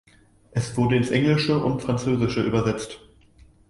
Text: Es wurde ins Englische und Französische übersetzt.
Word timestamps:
Es 0.49 0.75
wurde 0.77 0.95
ins 0.95 1.11
Englische 1.11 1.63
und 1.63 1.83
Französische 1.83 2.41
übersetzt. 2.41 3.01